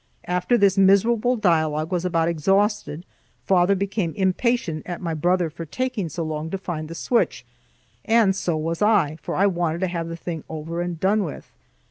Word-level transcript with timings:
After 0.25 0.57
this 0.57 0.79
miserable 0.79 1.35
dialogue 1.35 1.91
was 1.91 2.05
about 2.05 2.27
exhausted, 2.27 3.05
father 3.45 3.75
became 3.75 4.15
impatient 4.15 4.81
at 4.87 4.99
my 4.99 5.13
brother 5.13 5.47
for 5.51 5.63
taking 5.63 6.09
so 6.09 6.23
long 6.23 6.49
to 6.49 6.57
find 6.57 6.87
the 6.87 6.95
switch; 6.95 7.45
and 8.03 8.35
so 8.35 8.57
was 8.57 8.81
I, 8.81 9.19
for 9.21 9.35
I 9.35 9.45
wanted 9.45 9.81
to 9.81 9.87
have 9.89 10.07
the 10.07 10.17
thing 10.17 10.43
over 10.49 10.81
and 10.81 10.99
done 10.99 11.23
with. 11.23 11.51